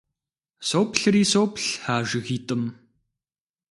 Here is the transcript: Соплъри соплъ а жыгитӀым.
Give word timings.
Соплъри 0.67 1.23
соплъ 1.31 1.67
а 1.93 1.95
жыгитӀым. 2.07 2.63